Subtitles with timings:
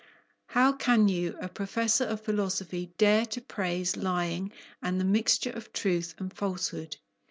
[0.47, 5.71] "How can you, a professor of philosophy, dare to praise lying and the mixture of
[5.73, 6.97] truth and falsehood?"